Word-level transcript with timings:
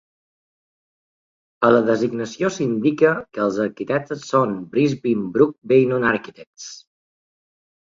A 1.69 1.71
la 1.75 1.81
designació 1.91 2.51
s"indica 2.55 3.13
que 3.37 3.45
els 3.47 3.63
arquitectes 3.69 4.27
són 4.33 4.59
Brisbin 4.75 5.33
Brook 5.39 5.57
Beynon 5.75 6.13
Architects. 6.19 6.73